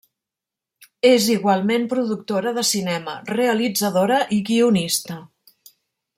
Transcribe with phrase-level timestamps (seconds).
[1.09, 5.21] És igualment productora de cinema, realitzadora i guionista.